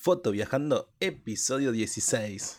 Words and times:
Foto 0.00 0.30
Viajando, 0.30 0.88
episodio 1.00 1.72
16. 1.72 2.54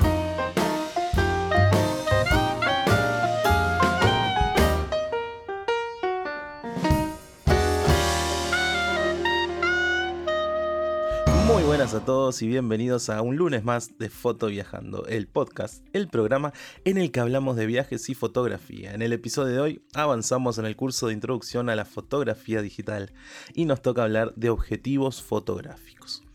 Muy 11.47 11.63
buenas 11.63 11.94
a 11.94 12.04
todos 12.04 12.41
y 12.41 12.49
bienvenidos 12.49 13.10
a 13.10 13.22
un 13.22 13.38
lunes 13.38 13.63
más 13.63 13.97
de 13.97 14.10
Foto 14.10 14.47
Viajando, 14.47 15.06
el 15.06 15.29
podcast, 15.29 15.85
el 15.94 16.09
programa 16.09 16.51
en 16.83 16.97
el 16.97 17.09
que 17.09 17.21
hablamos 17.21 17.55
de 17.55 17.67
viajes 17.67 18.09
y 18.09 18.15
fotografía. 18.15 18.93
En 18.93 19.01
el 19.01 19.13
episodio 19.13 19.53
de 19.53 19.59
hoy 19.61 19.81
avanzamos 19.93 20.57
en 20.57 20.65
el 20.65 20.75
curso 20.75 21.07
de 21.07 21.13
introducción 21.13 21.69
a 21.69 21.77
la 21.77 21.85
fotografía 21.85 22.61
digital 22.61 23.13
y 23.53 23.63
nos 23.63 23.81
toca 23.81 24.03
hablar 24.03 24.33
de 24.35 24.49
objetivos 24.49 25.23
fotográficos. 25.23 26.29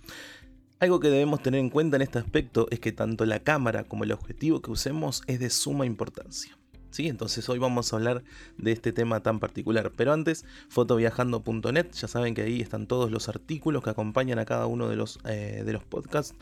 Algo 0.85 1.01
que 1.01 1.09
debemos 1.09 1.43
tener 1.43 1.61
en 1.61 1.71
cuenta 1.71 1.96
en 1.96 2.03
este 2.03 2.19
aspecto 2.19 2.66
es 2.70 2.79
que 2.79 2.93
tanto 2.93 3.24
la 3.24 3.41
cámara 3.41 3.84
como 3.84 4.05
el 4.05 4.12
objetivo 4.12 4.61
que 4.61 4.70
usemos 4.70 5.23
es 5.27 5.41
de 5.41 5.48
suma 5.48 5.87
importancia. 5.87 6.59
¿Sí? 6.91 7.09
Entonces 7.09 7.48
hoy 7.48 7.59
vamos 7.59 7.91
a 7.91 7.97
hablar 7.97 8.23
de 8.59 8.73
este 8.73 8.93
tema 8.93 9.20
tan 9.20 9.41
particular. 9.41 9.93
Pero 9.97 10.12
antes, 10.12 10.45
fotoviajando.net, 10.69 11.87
ya 11.91 12.07
saben 12.07 12.34
que 12.34 12.43
ahí 12.43 12.60
están 12.60 12.87
todos 12.87 13.10
los 13.10 13.30
artículos 13.30 13.83
que 13.83 13.88
acompañan 13.88 14.38
a 14.38 14.45
cada 14.45 14.66
uno 14.66 14.91
de 14.91 14.97
los, 14.97 15.20
eh, 15.24 15.62
de 15.65 15.73
los 15.73 15.84
podcasts. 15.84 16.34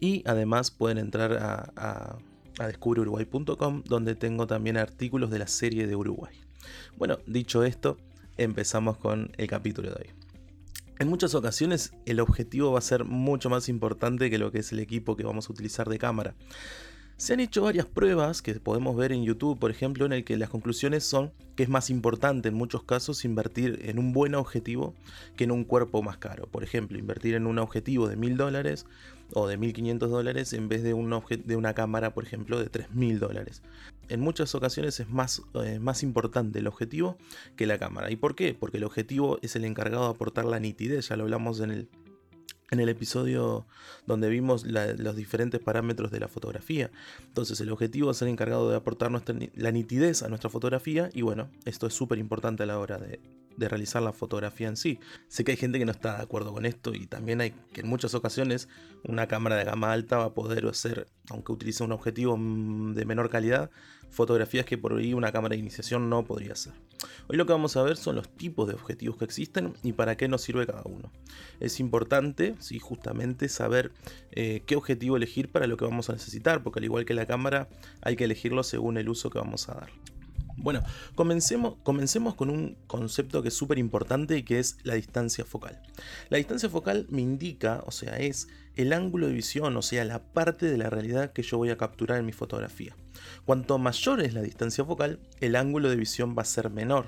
Y 0.00 0.22
además 0.24 0.70
pueden 0.70 0.96
entrar 0.96 1.34
a, 1.34 1.70
a, 1.76 2.16
a 2.60 2.66
descubreuruguay.com, 2.66 3.82
donde 3.84 4.14
tengo 4.14 4.46
también 4.46 4.78
artículos 4.78 5.30
de 5.30 5.38
la 5.38 5.48
serie 5.48 5.86
de 5.86 5.96
Uruguay. 5.96 6.34
Bueno, 6.96 7.18
dicho 7.26 7.62
esto, 7.62 7.98
empezamos 8.38 8.96
con 8.96 9.32
el 9.36 9.48
capítulo 9.48 9.90
de 9.90 9.96
hoy. 9.96 10.21
En 10.98 11.08
muchas 11.08 11.34
ocasiones 11.34 11.92
el 12.06 12.20
objetivo 12.20 12.72
va 12.72 12.78
a 12.78 12.82
ser 12.82 13.04
mucho 13.04 13.50
más 13.50 13.68
importante 13.68 14.30
que 14.30 14.38
lo 14.38 14.52
que 14.52 14.58
es 14.58 14.72
el 14.72 14.78
equipo 14.78 15.16
que 15.16 15.24
vamos 15.24 15.48
a 15.48 15.52
utilizar 15.52 15.88
de 15.88 15.98
cámara. 15.98 16.34
Se 17.16 17.32
han 17.32 17.40
hecho 17.40 17.62
varias 17.62 17.86
pruebas 17.86 18.42
que 18.42 18.54
podemos 18.54 18.96
ver 18.96 19.12
en 19.12 19.22
YouTube, 19.22 19.58
por 19.58 19.70
ejemplo, 19.70 20.06
en 20.06 20.12
el 20.12 20.24
que 20.24 20.36
las 20.36 20.50
conclusiones 20.50 21.04
son 21.04 21.32
que 21.54 21.62
es 21.62 21.68
más 21.68 21.88
importante 21.90 22.48
en 22.48 22.54
muchos 22.54 22.82
casos 22.82 23.24
invertir 23.24 23.80
en 23.84 23.98
un 23.98 24.12
buen 24.12 24.34
objetivo 24.34 24.94
que 25.36 25.44
en 25.44 25.52
un 25.52 25.64
cuerpo 25.64 26.02
más 26.02 26.16
caro. 26.16 26.46
Por 26.46 26.64
ejemplo, 26.64 26.98
invertir 26.98 27.34
en 27.34 27.46
un 27.46 27.58
objetivo 27.58 28.08
de 28.08 28.16
mil 28.16 28.36
dólares 28.36 28.86
o 29.34 29.46
de 29.46 29.56
1500 29.56 30.10
dólares 30.10 30.52
en 30.52 30.68
vez 30.68 30.82
de, 30.82 30.94
un 30.94 31.22
de 31.44 31.56
una 31.56 31.74
cámara, 31.74 32.12
por 32.12 32.24
ejemplo, 32.24 32.58
de 32.58 32.68
3000 32.68 33.20
dólares. 33.20 33.62
En 34.08 34.20
muchas 34.20 34.54
ocasiones 34.54 35.00
es 35.00 35.08
más, 35.08 35.42
eh, 35.54 35.78
más 35.78 36.02
importante 36.02 36.58
el 36.58 36.66
objetivo 36.66 37.16
que 37.56 37.66
la 37.66 37.78
cámara. 37.78 38.10
¿Y 38.10 38.16
por 38.16 38.34
qué? 38.34 38.54
Porque 38.54 38.78
el 38.78 38.84
objetivo 38.84 39.38
es 39.42 39.56
el 39.56 39.64
encargado 39.64 40.04
de 40.04 40.10
aportar 40.10 40.44
la 40.44 40.60
nitidez, 40.60 41.08
ya 41.08 41.16
lo 41.16 41.24
hablamos 41.24 41.60
en 41.60 41.70
el 41.70 41.88
el 42.80 42.88
episodio 42.88 43.66
donde 44.06 44.30
vimos 44.30 44.64
los 44.64 45.14
diferentes 45.14 45.60
parámetros 45.60 46.10
de 46.10 46.20
la 46.20 46.28
fotografía. 46.28 46.90
Entonces 47.26 47.60
el 47.60 47.70
objetivo 47.70 48.10
es 48.10 48.16
ser 48.16 48.28
encargado 48.28 48.70
de 48.70 48.76
aportar 48.76 49.12
la 49.12 49.72
nitidez 49.72 50.22
a 50.22 50.28
nuestra 50.28 50.48
fotografía 50.48 51.10
y 51.12 51.20
bueno, 51.20 51.50
esto 51.66 51.86
es 51.86 51.94
súper 51.94 52.18
importante 52.18 52.62
a 52.62 52.66
la 52.66 52.78
hora 52.78 52.98
de, 52.98 53.20
de, 53.56 53.68
realizar 53.68 54.02
la 54.02 54.12
fotografía 54.12 54.68
en 54.68 54.76
sí. 54.76 54.98
Sé 55.28 55.44
que 55.44 55.52
hay 55.52 55.56
gente 55.56 55.78
que 55.78 55.84
no 55.84 55.92
está 55.92 56.16
de 56.16 56.22
acuerdo 56.22 56.52
con 56.52 56.66
esto 56.66 56.94
y 56.94 57.06
también 57.06 57.40
hay 57.40 57.52
que 57.72 57.80
en 57.80 57.88
muchas 57.88 58.14
ocasiones 58.14 58.68
una 59.04 59.26
cámara 59.26 59.56
de 59.56 59.64
gama 59.64 59.92
alta 59.92 60.18
va 60.18 60.24
a 60.26 60.34
poder 60.34 60.66
hacer, 60.66 61.08
aunque 61.30 61.52
utilice 61.52 61.82
un 61.84 61.92
objetivo 61.92 62.36
mm, 62.36 62.94
de 62.94 63.04
menor 63.04 63.30
calidad, 63.30 63.70
fotografías 64.10 64.66
que 64.66 64.78
por 64.78 64.94
ahí 64.94 65.14
una 65.14 65.32
cámara 65.32 65.54
de 65.54 65.60
iniciación 65.60 66.08
no 66.08 66.24
podría 66.24 66.52
hacer. 66.52 66.74
Hoy 67.28 67.36
lo 67.36 67.46
que 67.46 67.52
vamos 67.52 67.76
a 67.76 67.82
ver 67.82 67.96
son 67.96 68.16
los 68.16 68.28
tipos 68.28 68.68
de 68.68 68.74
objetivos 68.74 69.16
que 69.16 69.24
existen 69.24 69.74
y 69.82 69.92
para 69.92 70.16
qué 70.16 70.28
nos 70.28 70.42
sirve 70.42 70.66
cada 70.66 70.82
uno. 70.84 71.10
Es 71.60 71.80
importante, 71.80 72.54
sí, 72.60 72.78
justamente 72.78 73.48
saber 73.48 73.92
eh, 74.30 74.62
qué 74.66 74.76
objetivo 74.76 75.16
elegir 75.16 75.50
para 75.50 75.66
lo 75.66 75.76
que 75.76 75.84
vamos 75.84 76.10
a 76.10 76.12
necesitar, 76.12 76.62
porque 76.62 76.80
al 76.80 76.84
igual 76.84 77.04
que 77.04 77.14
la 77.14 77.26
cámara 77.26 77.68
hay 78.02 78.16
que 78.16 78.24
elegirlo 78.24 78.62
según 78.62 78.98
el 78.98 79.08
uso 79.08 79.30
que 79.30 79.38
vamos 79.38 79.68
a 79.68 79.74
dar. 79.74 79.90
Bueno, 80.56 80.82
comencemos, 81.14 81.76
con 82.34 82.50
un 82.50 82.76
concepto 82.86 83.42
que 83.42 83.48
es 83.48 83.54
súper 83.54 83.78
importante 83.78 84.36
y 84.36 84.42
que 84.42 84.58
es 84.58 84.78
la 84.82 84.94
distancia 84.94 85.44
focal. 85.44 85.80
La 86.28 86.38
distancia 86.38 86.68
focal 86.68 87.06
me 87.10 87.22
indica, 87.22 87.82
o 87.86 87.90
sea, 87.90 88.18
es 88.18 88.48
el 88.76 88.92
ángulo 88.92 89.26
de 89.26 89.32
visión, 89.32 89.76
o 89.76 89.82
sea, 89.82 90.04
la 90.04 90.22
parte 90.22 90.66
de 90.66 90.78
la 90.78 90.90
realidad 90.90 91.32
que 91.32 91.42
yo 91.42 91.58
voy 91.58 91.70
a 91.70 91.76
capturar 91.76 92.18
en 92.18 92.26
mi 92.26 92.32
fotografía. 92.32 92.94
Cuanto 93.44 93.78
mayor 93.78 94.20
es 94.22 94.34
la 94.34 94.42
distancia 94.42 94.84
focal, 94.84 95.18
el 95.40 95.56
ángulo 95.56 95.88
de 95.88 95.96
visión 95.96 96.34
va 96.36 96.42
a 96.42 96.46
ser 96.46 96.70
menor. 96.70 97.06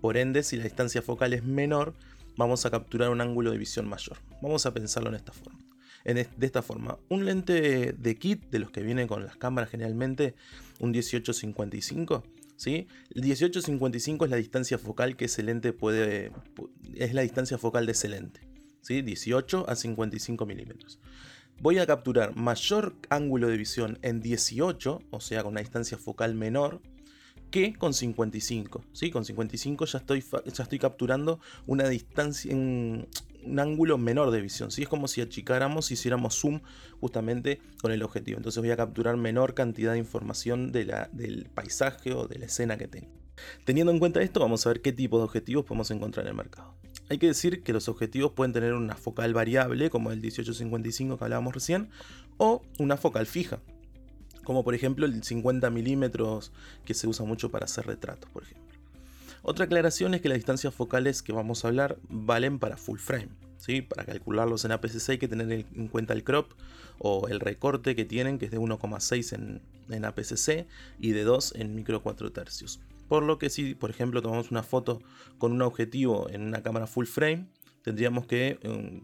Por 0.00 0.16
ende, 0.16 0.42
si 0.42 0.56
la 0.56 0.64
distancia 0.64 1.02
focal 1.02 1.32
es 1.34 1.44
menor, 1.44 1.94
vamos 2.36 2.64
a 2.66 2.70
capturar 2.70 3.10
un 3.10 3.20
ángulo 3.20 3.50
de 3.50 3.58
visión 3.58 3.88
mayor. 3.88 4.18
Vamos 4.40 4.64
a 4.64 4.72
pensarlo 4.72 5.08
en 5.08 5.16
esta 5.16 5.32
forma. 5.32 5.67
De 6.14 6.46
esta 6.46 6.62
forma, 6.62 6.98
un 7.10 7.26
lente 7.26 7.92
de 7.92 8.16
kit 8.16 8.48
de 8.50 8.58
los 8.58 8.70
que 8.70 8.82
vienen 8.82 9.06
con 9.06 9.26
las 9.26 9.36
cámaras 9.36 9.68
generalmente, 9.68 10.34
un 10.80 10.90
1855, 10.90 12.24
¿sí? 12.56 12.86
El 13.14 13.22
1855 13.22 14.24
es 14.24 14.30
la 14.30 14.38
distancia 14.38 14.78
focal 14.78 15.16
que 15.18 15.26
ese 15.26 15.42
lente 15.42 15.74
puede, 15.74 16.32
es 16.94 17.12
la 17.12 17.20
distancia 17.20 17.58
focal 17.58 17.84
de 17.84 17.92
ese 17.92 18.08
lente, 18.08 18.40
¿sí? 18.80 19.02
18 19.02 19.68
a 19.68 19.76
55 19.76 20.46
milímetros. 20.46 20.98
Voy 21.60 21.78
a 21.78 21.86
capturar 21.86 22.34
mayor 22.34 22.94
ángulo 23.10 23.48
de 23.48 23.58
visión 23.58 23.98
en 24.00 24.22
18, 24.22 25.02
o 25.10 25.20
sea, 25.20 25.42
con 25.42 25.52
una 25.52 25.60
distancia 25.60 25.98
focal 25.98 26.34
menor, 26.34 26.80
que 27.50 27.74
con 27.74 27.94
55. 27.94 28.84
¿sí? 28.92 29.10
Con 29.10 29.24
55 29.24 29.84
ya 29.86 29.98
estoy, 29.98 30.22
ya 30.22 30.62
estoy 30.62 30.78
capturando 30.78 31.40
una 31.66 31.88
distancia, 31.88 32.52
un 33.44 33.58
ángulo 33.60 33.98
menor 33.98 34.30
de 34.30 34.40
visión. 34.40 34.70
¿sí? 34.70 34.82
Es 34.82 34.88
como 34.88 35.08
si 35.08 35.20
achicáramos 35.20 35.90
y 35.90 35.94
hiciéramos 35.94 36.38
zoom 36.40 36.60
justamente 37.00 37.60
con 37.80 37.92
el 37.92 38.02
objetivo. 38.02 38.38
Entonces 38.38 38.60
voy 38.60 38.70
a 38.70 38.76
capturar 38.76 39.16
menor 39.16 39.54
cantidad 39.54 39.92
de 39.92 39.98
información 39.98 40.72
de 40.72 40.84
la, 40.84 41.08
del 41.12 41.48
paisaje 41.54 42.12
o 42.12 42.26
de 42.26 42.38
la 42.38 42.46
escena 42.46 42.76
que 42.76 42.88
tengo. 42.88 43.08
Teniendo 43.64 43.92
en 43.92 43.98
cuenta 43.98 44.20
esto, 44.20 44.40
vamos 44.40 44.66
a 44.66 44.70
ver 44.70 44.82
qué 44.82 44.92
tipo 44.92 45.18
de 45.18 45.24
objetivos 45.24 45.64
podemos 45.64 45.90
encontrar 45.90 46.26
en 46.26 46.30
el 46.30 46.36
mercado. 46.36 46.74
Hay 47.08 47.18
que 47.18 47.26
decir 47.26 47.62
que 47.62 47.72
los 47.72 47.88
objetivos 47.88 48.32
pueden 48.32 48.52
tener 48.52 48.74
una 48.74 48.94
focal 48.94 49.32
variable, 49.32 49.88
como 49.90 50.10
el 50.10 50.18
1855 50.18 51.16
que 51.16 51.24
hablábamos 51.24 51.54
recién, 51.54 51.88
o 52.36 52.62
una 52.78 52.96
focal 52.96 53.26
fija, 53.26 53.60
como 54.44 54.64
por 54.64 54.74
ejemplo 54.74 55.06
el 55.06 55.22
50 55.22 55.70
milímetros 55.70 56.52
que 56.84 56.94
se 56.94 57.06
usa 57.06 57.24
mucho 57.24 57.50
para 57.50 57.64
hacer 57.64 57.86
retratos, 57.86 58.30
por 58.30 58.42
ejemplo. 58.42 58.77
Otra 59.42 59.66
aclaración 59.66 60.14
es 60.14 60.20
que 60.20 60.28
las 60.28 60.38
distancias 60.38 60.74
focales 60.74 61.22
que 61.22 61.32
vamos 61.32 61.64
a 61.64 61.68
hablar 61.68 61.98
valen 62.08 62.58
para 62.58 62.76
full 62.76 62.98
frame. 62.98 63.28
¿sí? 63.58 63.82
Para 63.82 64.04
calcularlos 64.04 64.64
en 64.64 64.72
APS-C 64.72 65.12
hay 65.12 65.18
que 65.18 65.28
tener 65.28 65.66
en 65.74 65.88
cuenta 65.88 66.14
el 66.14 66.24
crop 66.24 66.52
o 66.98 67.28
el 67.28 67.40
recorte 67.40 67.94
que 67.94 68.04
tienen, 68.04 68.38
que 68.38 68.46
es 68.46 68.50
de 68.50 68.58
1,6 68.58 69.34
en, 69.34 69.62
en 69.90 70.04
APS-C 70.04 70.66
y 70.98 71.12
de 71.12 71.24
2 71.24 71.54
en 71.56 71.74
micro 71.74 72.02
4 72.02 72.32
tercios. 72.32 72.80
Por 73.08 73.22
lo 73.22 73.38
que 73.38 73.50
si, 73.50 73.74
por 73.74 73.90
ejemplo, 73.90 74.20
tomamos 74.20 74.50
una 74.50 74.62
foto 74.62 75.00
con 75.38 75.52
un 75.52 75.62
objetivo 75.62 76.28
en 76.30 76.42
una 76.42 76.62
cámara 76.62 76.86
full 76.86 77.06
frame, 77.06 77.46
tendríamos 77.82 78.26
que 78.26 78.58
um, 78.64 79.00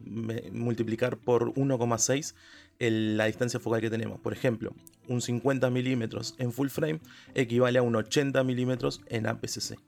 multiplicar 0.52 1.16
por 1.16 1.54
1,6 1.54 2.34
la 2.78 3.26
distancia 3.26 3.60
focal 3.60 3.80
que 3.80 3.88
tenemos. 3.88 4.20
Por 4.20 4.32
ejemplo, 4.32 4.74
un 5.08 5.22
50 5.22 5.70
milímetros 5.70 6.34
en 6.38 6.52
full 6.52 6.68
frame 6.68 7.00
equivale 7.34 7.78
a 7.78 7.82
un 7.82 7.96
80 7.96 8.42
milímetros 8.44 9.00
en 9.06 9.26
APS-C. 9.26 9.78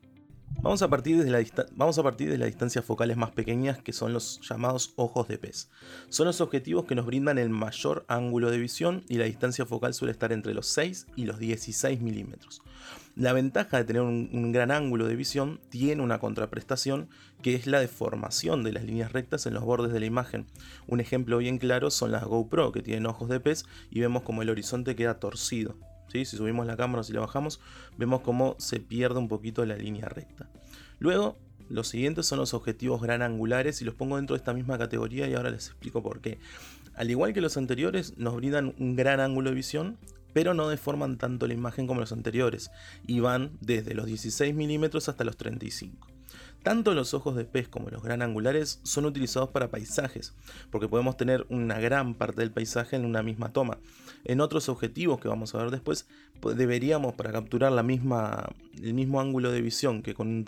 Vamos 0.66 0.82
a, 0.82 0.88
partir 0.88 1.22
de 1.22 1.30
la 1.30 1.44
vamos 1.76 1.96
a 1.98 2.02
partir 2.02 2.28
de 2.28 2.38
las 2.38 2.46
distancias 2.46 2.84
focales 2.84 3.16
más 3.16 3.30
pequeñas 3.30 3.78
que 3.78 3.92
son 3.92 4.12
los 4.12 4.40
llamados 4.48 4.94
ojos 4.96 5.28
de 5.28 5.38
pez. 5.38 5.70
Son 6.08 6.26
los 6.26 6.40
objetivos 6.40 6.86
que 6.86 6.96
nos 6.96 7.06
brindan 7.06 7.38
el 7.38 7.50
mayor 7.50 8.04
ángulo 8.08 8.50
de 8.50 8.58
visión 8.58 9.04
y 9.08 9.18
la 9.18 9.26
distancia 9.26 9.64
focal 9.64 9.94
suele 9.94 10.10
estar 10.10 10.32
entre 10.32 10.54
los 10.54 10.66
6 10.66 11.06
y 11.14 11.24
los 11.24 11.38
16 11.38 12.00
milímetros. 12.00 12.62
La 13.14 13.32
ventaja 13.32 13.76
de 13.76 13.84
tener 13.84 14.02
un, 14.02 14.28
un, 14.32 14.50
gran 14.50 14.70
ángulo 14.70 15.06
de 15.06 15.14
visión 15.14 15.60
tiene 15.68 16.02
una 16.02 16.18
contraprestación 16.18 17.08
que 17.42 17.54
es 17.54 17.66
la 17.66 17.78
deformación 17.78 18.64
de 18.64 18.72
las 18.72 18.84
líneas 18.84 19.12
rectas 19.12 19.46
en 19.46 19.54
los 19.54 19.64
bordes 19.64 19.92
de 19.92 20.00
la 20.00 20.06
imagen. 20.06 20.46
Un 20.88 21.00
ejemplo 21.00 21.38
bien 21.38 21.58
claro 21.58 21.90
son 21.90 22.10
las 22.10 22.24
GoPro 22.24 22.72
que 22.72 22.82
tienen 22.82 23.06
ojos 23.06 23.28
de 23.28 23.40
pez 23.40 23.66
y 23.90 24.00
vemos 24.00 24.22
como 24.22 24.42
el 24.42 24.50
horizonte 24.50 24.96
queda 24.96 25.20
torcido. 25.20 25.76
Si 26.08 26.24
subimos 26.24 26.66
la 26.66 26.76
cámara 26.76 27.00
o 27.00 27.04
si 27.04 27.12
la 27.12 27.20
bajamos, 27.20 27.60
vemos 27.96 28.22
cómo 28.22 28.56
se 28.58 28.80
pierde 28.80 29.18
un 29.18 29.28
poquito 29.28 29.64
la 29.66 29.76
línea 29.76 30.08
recta. 30.08 30.48
Luego, 30.98 31.36
los 31.68 31.88
siguientes 31.88 32.26
son 32.26 32.38
los 32.38 32.54
objetivos 32.54 33.02
gran 33.02 33.22
angulares 33.22 33.82
y 33.82 33.84
los 33.84 33.94
pongo 33.94 34.16
dentro 34.16 34.34
de 34.34 34.38
esta 34.38 34.54
misma 34.54 34.78
categoría 34.78 35.28
y 35.28 35.34
ahora 35.34 35.50
les 35.50 35.66
explico 35.66 36.02
por 36.02 36.20
qué. 36.20 36.38
Al 36.94 37.10
igual 37.10 37.34
que 37.34 37.40
los 37.40 37.56
anteriores, 37.56 38.16
nos 38.16 38.36
brindan 38.36 38.74
un 38.78 38.96
gran 38.96 39.20
ángulo 39.20 39.50
de 39.50 39.56
visión, 39.56 39.98
pero 40.32 40.54
no 40.54 40.68
deforman 40.68 41.18
tanto 41.18 41.46
la 41.46 41.54
imagen 41.54 41.86
como 41.86 42.00
los 42.00 42.12
anteriores 42.12 42.70
y 43.06 43.20
van 43.20 43.52
desde 43.60 43.94
los 43.94 44.06
16 44.06 44.54
milímetros 44.54 45.08
hasta 45.08 45.24
los 45.24 45.36
35. 45.36 46.15
Tanto 46.66 46.94
los 46.94 47.14
ojos 47.14 47.36
de 47.36 47.44
pez 47.44 47.68
como 47.68 47.90
los 47.90 48.02
gran 48.02 48.22
angulares 48.22 48.80
son 48.82 49.04
utilizados 49.04 49.50
para 49.50 49.70
paisajes, 49.70 50.34
porque 50.72 50.88
podemos 50.88 51.16
tener 51.16 51.46
una 51.48 51.78
gran 51.78 52.14
parte 52.14 52.40
del 52.40 52.50
paisaje 52.50 52.96
en 52.96 53.04
una 53.04 53.22
misma 53.22 53.52
toma. 53.52 53.78
En 54.24 54.40
otros 54.40 54.68
objetivos 54.68 55.20
que 55.20 55.28
vamos 55.28 55.54
a 55.54 55.58
ver 55.58 55.70
después, 55.70 56.08
pues, 56.40 56.56
deberíamos 56.56 57.14
para 57.14 57.30
capturar 57.30 57.70
la 57.70 57.84
misma, 57.84 58.48
el 58.82 58.94
mismo 58.94 59.20
ángulo 59.20 59.52
de 59.52 59.60
visión 59.60 60.02
que 60.02 60.14
con 60.14 60.26
un, 60.26 60.44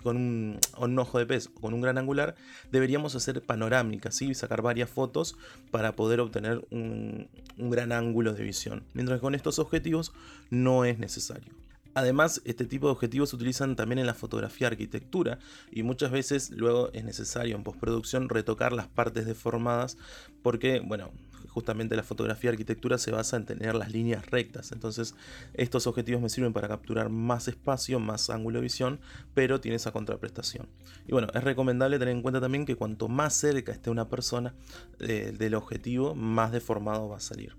con 0.00 0.16
un, 0.16 0.98
ojo 1.00 1.18
de 1.18 1.26
pez 1.26 1.50
o 1.56 1.60
con 1.60 1.74
un 1.74 1.80
gran 1.80 1.98
angular, 1.98 2.36
deberíamos 2.70 3.16
hacer 3.16 3.42
panorámicas, 3.42 4.22
y 4.22 4.34
sacar 4.34 4.62
varias 4.62 4.88
fotos 4.88 5.36
para 5.72 5.96
poder 5.96 6.20
obtener 6.20 6.64
un, 6.70 7.26
un 7.56 7.70
gran 7.70 7.90
ángulo 7.90 8.32
de 8.32 8.44
visión. 8.44 8.84
Mientras 8.94 9.18
que 9.18 9.22
con 9.22 9.34
estos 9.34 9.58
objetivos 9.58 10.12
no 10.50 10.84
es 10.84 11.00
necesario. 11.00 11.52
Además, 11.98 12.40
este 12.44 12.64
tipo 12.64 12.86
de 12.86 12.92
objetivos 12.92 13.30
se 13.30 13.36
utilizan 13.36 13.74
también 13.74 13.98
en 13.98 14.06
la 14.06 14.14
fotografía 14.14 14.68
arquitectura 14.68 15.40
y 15.72 15.82
muchas 15.82 16.12
veces 16.12 16.50
luego 16.50 16.92
es 16.92 17.02
necesario 17.02 17.56
en 17.56 17.64
postproducción 17.64 18.28
retocar 18.28 18.72
las 18.72 18.86
partes 18.86 19.26
deformadas 19.26 19.98
porque, 20.40 20.78
bueno, 20.78 21.10
justamente 21.48 21.96
la 21.96 22.04
fotografía 22.04 22.50
arquitectura 22.50 22.98
se 22.98 23.10
basa 23.10 23.36
en 23.36 23.46
tener 23.46 23.74
las 23.74 23.90
líneas 23.90 24.26
rectas. 24.26 24.70
Entonces, 24.70 25.16
estos 25.54 25.88
objetivos 25.88 26.22
me 26.22 26.28
sirven 26.28 26.52
para 26.52 26.68
capturar 26.68 27.08
más 27.08 27.48
espacio, 27.48 27.98
más 27.98 28.30
ángulo 28.30 28.58
de 28.58 28.62
visión, 28.62 29.00
pero 29.34 29.60
tiene 29.60 29.74
esa 29.74 29.90
contraprestación. 29.90 30.68
Y 31.08 31.10
bueno, 31.10 31.26
es 31.34 31.42
recomendable 31.42 31.98
tener 31.98 32.14
en 32.14 32.22
cuenta 32.22 32.40
también 32.40 32.64
que 32.64 32.76
cuanto 32.76 33.08
más 33.08 33.34
cerca 33.34 33.72
esté 33.72 33.90
una 33.90 34.08
persona 34.08 34.54
eh, 35.00 35.34
del 35.36 35.56
objetivo, 35.56 36.14
más 36.14 36.52
deformado 36.52 37.08
va 37.08 37.16
a 37.16 37.20
salir. 37.20 37.56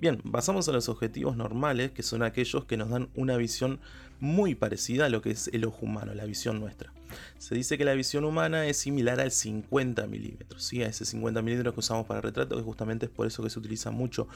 Bien, 0.00 0.16
pasamos 0.16 0.66
a 0.66 0.72
los 0.72 0.88
objetivos 0.88 1.36
normales, 1.36 1.90
que 1.90 2.02
son 2.02 2.22
aquellos 2.22 2.64
que 2.64 2.78
nos 2.78 2.88
dan 2.88 3.10
una 3.14 3.36
visión 3.36 3.80
muy 4.18 4.54
parecida 4.54 5.04
a 5.04 5.08
lo 5.10 5.20
que 5.20 5.30
es 5.30 5.48
el 5.52 5.66
ojo 5.66 5.84
humano, 5.84 6.14
la 6.14 6.24
visión 6.24 6.58
nuestra. 6.58 6.90
Se 7.36 7.54
dice 7.54 7.76
que 7.76 7.84
la 7.84 7.92
visión 7.92 8.24
humana 8.24 8.64
es 8.64 8.78
similar 8.78 9.20
al 9.20 9.30
50 9.30 10.06
milímetros, 10.06 10.64
¿sí? 10.64 10.82
a 10.82 10.86
ese 10.86 11.04
50 11.04 11.42
milímetros 11.42 11.74
que 11.74 11.80
usamos 11.80 12.06
para 12.06 12.22
retrato, 12.22 12.56
que 12.56 12.62
justamente 12.62 13.06
es 13.06 13.12
por 13.12 13.26
eso 13.26 13.42
que 13.42 13.50
se 13.50 13.58
utiliza 13.58 13.90
mucho. 13.90 14.26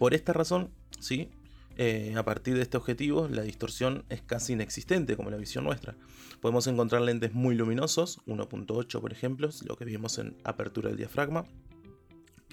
Por 0.00 0.14
esta 0.14 0.32
razón, 0.32 0.70
¿sí? 0.98 1.28
Eh, 1.76 2.14
a 2.16 2.24
partir 2.24 2.56
de 2.56 2.62
este 2.62 2.76
objetivo, 2.76 3.28
la 3.28 3.42
distorsión 3.42 4.04
es 4.08 4.20
casi 4.20 4.54
inexistente 4.54 5.16
como 5.16 5.30
la 5.30 5.36
visión 5.36 5.62
nuestra. 5.62 5.94
Podemos 6.40 6.66
encontrar 6.66 7.02
lentes 7.02 7.32
muy 7.34 7.54
luminosos, 7.54 8.18
1.8 8.26 9.00
por 9.00 9.12
ejemplo, 9.12 9.48
lo 9.64 9.76
que 9.76 9.84
vimos 9.84 10.18
en 10.18 10.36
apertura 10.42 10.88
del 10.88 10.98
diafragma, 10.98 11.44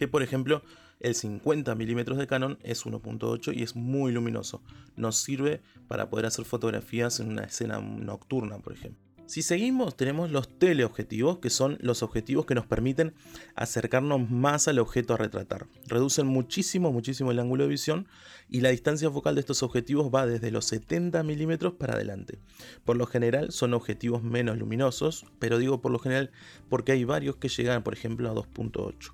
que 0.02 0.08
por 0.08 0.24
ejemplo 0.24 0.64
el 1.00 1.14
50 1.14 1.76
milímetros 1.76 2.18
de 2.18 2.26
Canon 2.26 2.58
es 2.64 2.88
1.8 2.88 3.56
y 3.56 3.62
es 3.62 3.76
muy 3.76 4.12
luminoso. 4.12 4.64
Nos 4.96 5.18
sirve 5.18 5.62
para 5.88 6.10
poder 6.10 6.26
hacer 6.26 6.44
fotografías 6.44 7.20
en 7.20 7.30
una 7.30 7.44
escena 7.44 7.80
nocturna, 7.80 8.58
por 8.58 8.74
ejemplo. 8.74 9.00
Si 9.28 9.44
seguimos, 9.44 9.96
tenemos 9.96 10.32
los 10.32 10.58
teleobjetivos, 10.58 11.38
que 11.38 11.52
son 11.52 11.78
los 11.82 12.02
objetivos 12.02 12.48
que 12.48 12.56
nos 12.56 12.66
permiten 12.66 13.14
acercarnos 13.56 14.30
más 14.30 14.68
al 14.68 14.80
objeto 14.80 15.14
a 15.14 15.18
retratar. 15.18 15.68
Reducen 15.88 16.26
muchísimo, 16.26 16.92
muchísimo 16.92 17.30
el 17.30 17.40
ángulo 17.40 17.64
de 17.64 17.70
visión 17.70 18.08
y 18.50 18.62
la 18.62 18.70
distancia 18.70 19.12
focal 19.12 19.36
de 19.36 19.42
estos 19.42 19.62
objetivos 19.62 20.12
va 20.14 20.26
desde 20.26 20.50
los 20.50 20.66
70 20.66 21.22
milímetros 21.22 21.74
para 21.76 21.94
adelante. 21.94 22.40
Por 22.84 22.98
lo 22.98 23.06
general 23.06 23.52
son 23.52 23.76
objetivos 23.76 24.24
menos 24.24 24.58
luminosos, 24.58 25.26
pero 25.38 25.60
digo 25.60 25.80
por 25.80 25.92
lo 25.92 26.00
general 26.00 26.32
porque 26.70 26.92
hay 26.92 27.04
varios 27.04 27.36
que 27.36 27.50
llegan, 27.50 27.84
por 27.84 27.94
ejemplo, 27.94 28.30
a 28.30 28.34
2.8. 28.34 29.14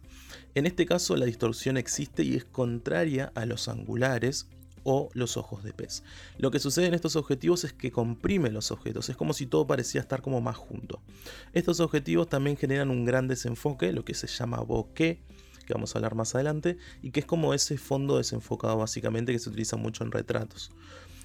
En 0.56 0.66
este 0.66 0.86
caso 0.86 1.16
la 1.16 1.26
distorsión 1.26 1.78
existe 1.78 2.24
y 2.24 2.36
es 2.36 2.46
contraria 2.46 3.32
a 3.36 3.46
los 3.46 3.68
angulares 3.68 4.48
o 4.84 5.10
los 5.14 5.36
okos 5.36 5.64
de 5.64 5.74
pez. 5.74 6.04
Lo 6.38 6.50
que 6.50 6.60
sucede 6.60 6.86
en 6.86 6.94
estos 6.94 7.18
objetivos 7.18 7.66
es 7.66 7.74
que 7.74 7.92
comprimen 7.92 8.54
los 8.54 8.72
objetos, 8.72 9.10
es 9.10 9.18
como 9.18 9.34
si 9.34 9.46
todo 9.46 9.68
parecía 9.68 10.00
estar 10.00 10.22
como 10.22 10.40
más 10.40 10.56
junto. 10.56 11.02
Estos 11.52 11.82
objetivos 11.82 12.30
también 12.30 12.56
generan 12.56 12.90
un 12.90 13.04
gran 13.04 13.28
desenfoque, 13.28 13.92
lo 13.92 14.06
que 14.06 14.14
se 14.14 14.28
llama 14.28 14.62
bokeh, 14.62 15.22
que 15.66 15.74
vamos 15.74 15.94
a 15.94 16.00
hablar 16.00 16.16
más 16.16 16.34
adelante, 16.36 16.78
y 17.02 17.12
que 17.12 17.20
es 17.20 17.26
como 17.26 17.54
ese 17.54 17.78
fondo 17.78 18.18
desenfocado 18.18 18.78
básicamente 18.78 19.34
que 19.34 19.40
se 19.40 19.50
utiliza 19.50 19.76
mucho 19.76 20.06
en 20.06 20.12
retratos. 20.12 20.72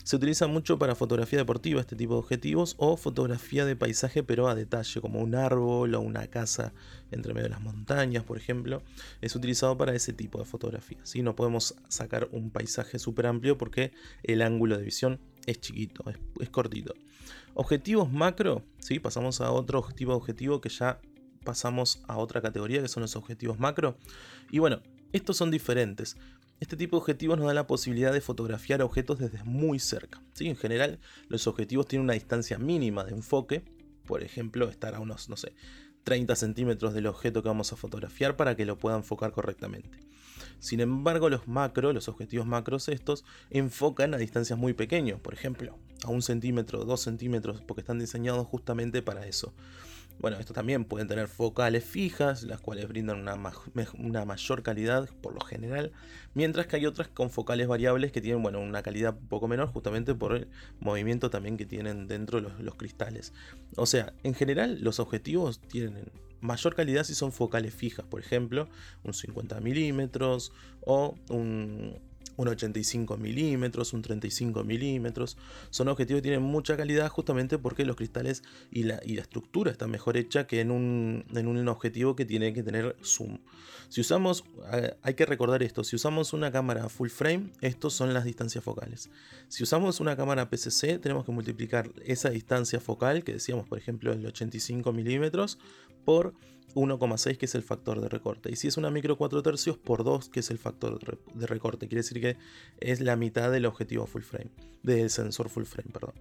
Se 0.04 0.16
utiliza 0.16 0.48
mucho 0.48 0.78
para 0.78 0.94
fotografía 0.96 1.38
deportiva 1.38 1.80
este 1.80 1.94
tipo 1.94 2.14
de 2.14 2.20
objetivos 2.20 2.74
o 2.78 2.96
fotografía 2.96 3.64
de 3.64 3.76
paisaje 3.76 4.22
pero 4.24 4.48
a 4.48 4.54
detalle 4.54 5.00
como 5.00 5.20
un 5.20 5.34
árbol 5.34 5.94
o 5.94 6.00
una 6.00 6.26
casa 6.26 6.72
entre 7.10 7.34
medio 7.34 7.44
de 7.44 7.50
las 7.50 7.60
montañas 7.60 8.24
por 8.24 8.36
ejemplo. 8.36 8.82
Es 9.20 9.36
utilizado 9.36 9.76
para 9.78 9.94
ese 9.94 10.12
tipo 10.12 10.38
de 10.38 10.44
fotografía. 10.44 10.98
¿sí? 11.04 11.22
No 11.22 11.36
podemos 11.36 11.76
sacar 11.88 12.28
un 12.32 12.50
paisaje 12.50 12.98
súper 12.98 13.26
amplio 13.26 13.56
porque 13.56 13.92
el 14.24 14.42
ángulo 14.42 14.76
de 14.76 14.84
visión 14.84 15.20
es 15.46 15.60
chiquito, 15.60 16.04
es, 16.40 16.50
cortito. 16.50 16.94
Objetivos 17.54 18.10
macro, 18.10 18.64
¿sí? 18.78 18.98
pasamos 18.98 19.40
a 19.40 19.50
otro 19.52 19.86
tipo 19.94 20.12
de 20.12 20.16
objetivo 20.16 20.60
que 20.60 20.68
ya 20.68 21.00
pasamos 21.44 22.02
a 22.08 22.16
otra 22.16 22.40
categoría 22.40 22.82
que 22.82 22.88
son 22.88 23.02
los 23.02 23.16
objetivos 23.16 23.58
macro. 23.58 23.96
Y 24.50 24.58
bueno, 24.58 24.80
estos 25.12 25.36
son 25.36 25.50
diferentes. 25.50 26.16
Este 26.62 26.76
tipo 26.76 26.94
de 26.94 27.00
objetivos 27.00 27.36
nos 27.38 27.48
da 27.48 27.54
la 27.54 27.66
posibilidad 27.66 28.12
de 28.12 28.20
fotografiar 28.20 28.82
objetos 28.82 29.18
desde 29.18 29.42
muy 29.42 29.80
cerca. 29.80 30.22
¿sí? 30.32 30.46
En 30.46 30.54
general, 30.54 31.00
los 31.26 31.48
objetivos 31.48 31.88
tienen 31.88 32.04
una 32.04 32.12
distancia 32.12 32.56
mínima 32.56 33.02
de 33.02 33.10
enfoque, 33.10 33.64
por 34.06 34.22
ejemplo, 34.22 34.68
estar 34.68 34.94
a 34.94 35.00
unos, 35.00 35.28
no 35.28 35.36
sé, 35.36 35.56
30 36.04 36.36
centímetros 36.36 36.94
del 36.94 37.08
objeto 37.08 37.42
que 37.42 37.48
vamos 37.48 37.72
a 37.72 37.76
fotografiar 37.76 38.36
para 38.36 38.54
que 38.54 38.64
lo 38.64 38.78
pueda 38.78 38.94
enfocar 38.94 39.32
correctamente. 39.32 39.98
Sin 40.60 40.78
embargo, 40.78 41.28
los 41.28 41.48
macro, 41.48 41.92
los 41.92 42.06
objetivos 42.06 42.46
macros 42.46 42.88
estos, 42.88 43.24
enfocan 43.50 44.14
a 44.14 44.18
distancias 44.18 44.56
muy 44.56 44.72
pequeñas, 44.72 45.18
por 45.18 45.34
ejemplo, 45.34 45.76
a 46.04 46.10
un 46.10 46.22
centímetro, 46.22 46.84
dos 46.84 47.00
centímetros, 47.00 47.60
porque 47.60 47.80
están 47.80 47.98
diseñados 47.98 48.46
justamente 48.46 49.02
para 49.02 49.26
eso. 49.26 49.52
Bueno, 50.18 50.38
estos 50.38 50.54
también 50.54 50.84
pueden 50.84 51.08
tener 51.08 51.28
focales 51.28 51.84
fijas, 51.84 52.44
las 52.44 52.60
cuales 52.60 52.86
brindan 52.88 53.20
una, 53.20 53.34
una, 53.98 54.24
mayor 54.24 54.62
calidad 54.62 55.08
por 55.20 55.34
lo 55.34 55.40
general, 55.40 55.92
mientras 56.34 56.66
que 56.66 56.76
hay 56.76 56.86
otras 56.86 57.08
con 57.08 57.30
focales 57.30 57.66
variables 57.66 58.12
que 58.12 58.20
tienen 58.20 58.42
bueno, 58.42 58.60
una 58.60 58.82
calidad 58.82 59.16
un 59.18 59.28
poco 59.28 59.48
menor 59.48 59.68
justamente 59.68 60.14
por 60.14 60.36
el 60.36 60.48
movimiento 60.78 61.30
también 61.30 61.56
que 61.56 61.66
tienen 61.66 62.06
dentro 62.06 62.40
los 62.40 62.74
cristales. 62.76 63.32
O 63.76 63.86
sea, 63.86 64.12
en 64.22 64.34
general 64.34 64.78
los 64.80 65.00
objetivos 65.00 65.60
tienen 65.60 66.10
mayor 66.40 66.74
calidad 66.74 67.04
si 67.04 67.14
son 67.14 67.32
focales 67.32 67.74
fijas, 67.74 68.04
por 68.04 68.20
ejemplo, 68.20 68.68
un 69.04 69.14
50 69.14 69.60
milímetros 69.60 70.52
o 70.80 71.14
un 71.30 71.98
un 72.36 72.48
85 72.48 73.16
milímetros, 73.16 73.92
un 73.92 74.02
35 74.02 74.64
milímetros. 74.64 75.36
Son 75.70 75.88
objetivos 75.88 76.18
que 76.18 76.28
tienen 76.28 76.42
mucha 76.42 76.76
calidad 76.76 77.08
justamente 77.08 77.58
porque 77.58 77.84
los 77.84 77.96
cristales 77.96 78.42
y 78.70 78.84
la, 78.84 78.96
estructura 78.96 79.70
está 79.70 79.86
mejor 79.86 80.16
hecha 80.16 80.46
que 80.46 80.60
en 80.60 80.70
un, 80.70 81.24
en 81.34 81.46
un, 81.46 81.68
objetivo 81.68 82.16
que 82.16 82.24
tiene 82.24 82.52
que 82.52 82.62
tener 82.62 82.96
zoom. 83.04 83.38
Si 83.88 84.00
usamos, 84.00 84.44
hay 85.02 85.14
que 85.14 85.26
recordar 85.26 85.62
esto, 85.62 85.84
si 85.84 85.96
usamos 85.96 86.32
una 86.32 86.50
cámara 86.50 86.88
full 86.88 87.08
frame, 87.08 87.50
estos 87.60 87.94
son 87.94 88.14
las 88.14 88.24
distancias 88.24 88.64
focales. 88.64 89.10
Si 89.48 89.62
usamos 89.62 90.00
una 90.00 90.16
cámara 90.16 90.48
PCC, 90.48 90.98
tenemos 90.98 91.24
que 91.24 91.32
multiplicar 91.32 91.90
esa 92.04 92.30
distancia 92.30 92.80
focal, 92.80 93.22
que 93.22 93.34
decíamos 93.34 93.68
por 93.68 93.78
ejemplo 93.78 94.12
el 94.12 94.24
85 94.26 94.92
milímetros, 94.92 95.58
por 96.04 96.34
1,6 96.74 97.36
que 97.36 97.46
es 97.46 97.54
el 97.54 97.62
factor 97.62 98.00
de 98.00 98.08
recorte. 98.08 98.50
Y 98.50 98.56
si 98.56 98.68
es 98.68 98.76
una 98.76 98.90
micro 98.90 99.16
4 99.16 99.42
tercios, 99.42 99.76
por 99.76 100.04
2 100.04 100.28
que 100.28 100.40
es 100.40 100.50
el 100.50 100.58
factor 100.58 100.98
de 101.34 101.46
recorte. 101.46 101.88
Quiere 101.88 102.02
decir 102.02 102.20
que 102.20 102.36
es 102.80 103.00
la 103.00 103.16
mitad 103.16 103.50
del 103.50 103.66
objetivo 103.66 104.06
full 104.06 104.22
frame, 104.22 104.50
del 104.82 105.10
sensor 105.10 105.48
full 105.48 105.64
frame, 105.64 105.90
perdón. 105.92 106.14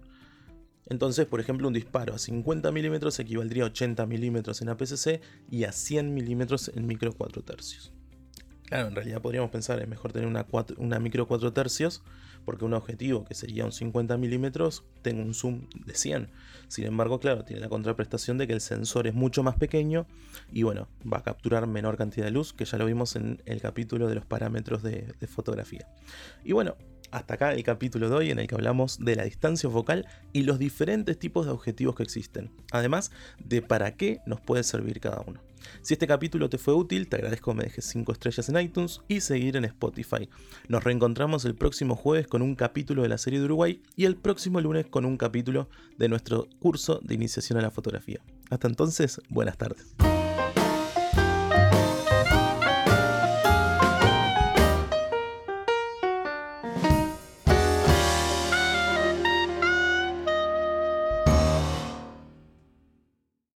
Entonces, 0.86 1.26
por 1.26 1.40
ejemplo, 1.40 1.68
un 1.68 1.74
disparo 1.74 2.14
a 2.14 2.18
50 2.18 2.70
milímetros 2.72 3.18
equivaldría 3.18 3.64
a 3.64 3.66
80 3.66 4.04
milímetros 4.06 4.60
en 4.62 4.68
APS-C 4.68 5.20
y 5.50 5.64
a 5.64 5.72
100 5.72 6.12
milímetros 6.12 6.70
en 6.74 6.86
micro 6.86 7.12
4 7.12 7.42
tercios. 7.42 7.92
Claro, 8.72 8.88
en 8.88 8.94
realidad 8.94 9.20
podríamos 9.20 9.50
pensar, 9.50 9.82
es 9.82 9.86
mejor 9.86 10.14
tener 10.14 10.26
una, 10.26 10.98
micro 10.98 11.28
4 11.28 11.52
tercios 11.52 12.02
porque 12.46 12.64
un 12.64 12.72
objetivo 12.72 13.22
que 13.22 13.34
sería 13.34 13.66
un 13.66 13.72
50 13.72 14.16
milímetros 14.16 14.82
tenga 15.02 15.22
un 15.22 15.34
zoom 15.34 15.68
de 15.84 15.94
100. 15.94 16.30
Sin 16.68 16.86
embargo, 16.86 17.20
claro, 17.20 17.44
tiene 17.44 17.60
la 17.60 17.68
contraprestación 17.68 18.38
de 18.38 18.46
que 18.46 18.54
el 18.54 18.62
sensor 18.62 19.06
es 19.06 19.12
mucho 19.12 19.42
más 19.42 19.56
pequeño 19.56 20.06
y 20.50 20.62
bueno, 20.62 20.88
va 21.00 21.18
a 21.18 21.22
capturar 21.22 21.66
menor 21.66 21.98
cantidad 21.98 22.24
de 22.24 22.30
luz, 22.30 22.54
que 22.54 22.64
ya 22.64 22.78
lo 22.78 22.86
vimos 22.86 23.14
en 23.14 23.42
el 23.44 23.60
capítulo 23.60 24.08
de 24.08 24.14
los 24.14 24.24
parámetros 24.24 24.82
de 24.82 25.12
fotografía. 25.26 25.86
Y 26.42 26.52
bueno, 26.52 26.74
hasta 27.12 27.34
acá 27.34 27.52
el 27.52 27.62
capítulo 27.62 28.08
de 28.08 28.16
hoy 28.16 28.30
en 28.30 28.38
el 28.38 28.48
que 28.48 28.54
hablamos 28.54 28.98
de 28.98 29.14
la 29.14 29.24
distancia 29.24 29.70
focal 29.70 30.06
y 30.32 30.42
los 30.42 30.58
diferentes 30.58 31.18
tipos 31.18 31.46
de 31.46 31.52
objetivos 31.52 31.94
que 31.94 32.02
existen, 32.02 32.50
además 32.72 33.12
de 33.38 33.62
para 33.62 33.94
qué 33.94 34.20
nos 34.26 34.40
puede 34.40 34.64
servir 34.64 34.98
cada 34.98 35.22
uno. 35.26 35.40
Si 35.82 35.94
este 35.94 36.08
capítulo 36.08 36.48
te 36.48 36.58
fue 36.58 36.74
útil, 36.74 37.08
te 37.08 37.16
agradezco 37.16 37.52
que 37.52 37.58
me 37.58 37.64
dejes 37.64 37.84
5 37.84 38.12
estrellas 38.12 38.48
en 38.48 38.58
iTunes 38.58 39.00
y 39.06 39.20
seguir 39.20 39.56
en 39.56 39.64
Spotify. 39.64 40.28
Nos 40.68 40.82
reencontramos 40.82 41.44
el 41.44 41.54
próximo 41.54 41.94
jueves 41.94 42.26
con 42.26 42.42
un 42.42 42.56
capítulo 42.56 43.02
de 43.02 43.08
la 43.08 43.18
serie 43.18 43.38
de 43.38 43.44
Uruguay 43.44 43.80
y 43.94 44.06
el 44.06 44.16
próximo 44.16 44.60
lunes 44.60 44.86
con 44.86 45.04
un 45.04 45.16
capítulo 45.16 45.68
de 45.98 46.08
nuestro 46.08 46.48
curso 46.58 46.98
de 47.02 47.14
iniciación 47.14 47.58
a 47.58 47.62
la 47.62 47.70
fotografía. 47.70 48.20
Hasta 48.50 48.66
entonces, 48.66 49.20
buenas 49.28 49.56
tardes. 49.56 49.94